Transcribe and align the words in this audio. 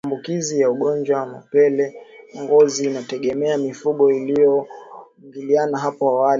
Kiwango 0.03 0.07
cha 0.15 0.17
maambukizi 0.17 0.61
ya 0.61 0.71
ugonjwa 0.71 1.19
wa 1.19 1.25
mapele 1.25 1.95
ya 2.33 2.43
ngozi 2.43 2.85
inategemea 2.85 3.57
mifugo 3.57 4.11
ilivyoingiliana 4.11 5.77
hapo 5.77 6.09
awali 6.09 6.29